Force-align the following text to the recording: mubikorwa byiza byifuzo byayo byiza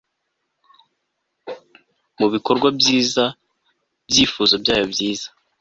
mubikorwa 2.17 2.67
byiza 2.79 3.23
byifuzo 4.09 4.53
byayo 4.63 4.85
byiza 4.93 5.27